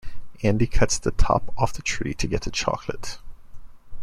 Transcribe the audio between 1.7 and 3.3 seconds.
the tree to get the chocolate.